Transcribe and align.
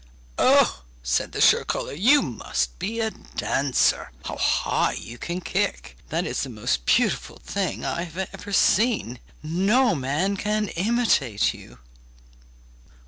'Oh!' 0.39 0.81
said 1.03 1.31
the 1.31 1.39
shirt 1.41 1.67
collar, 1.67 1.93
'you 1.93 2.23
must 2.23 2.79
be 2.79 2.99
a 2.99 3.11
dancer! 3.11 4.09
How 4.25 4.35
high 4.35 4.93
you 4.93 5.19
can 5.19 5.41
kick! 5.41 5.95
That 6.09 6.25
is 6.25 6.41
the 6.41 6.49
most 6.49 6.87
beautiful 6.87 7.35
thing 7.45 7.85
I 7.85 8.05
have 8.05 8.17
ever 8.33 8.51
seen! 8.51 9.19
No 9.43 9.93
man 9.93 10.37
can 10.37 10.69
imitate 10.69 11.53
you! 11.53 11.77